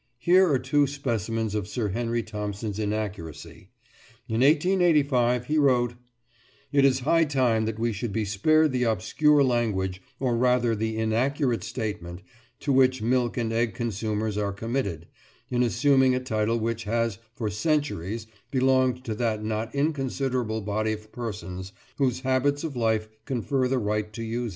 [0.17, 3.69] Here are two specimens of Sir Henry Thompson's inaccuracy.
[4.27, 5.93] In 1885 he wrote:
[6.71, 10.97] "It is high time that we should be spared the obscure language, or rather the
[10.97, 12.23] inaccurate statement,
[12.61, 15.05] to which milk and egg consumers are committed,
[15.51, 21.11] in assuming a title which has for centuries belonged to that not inconsiderable body of
[21.11, 24.49] persons whose habits of life confer the right to use it."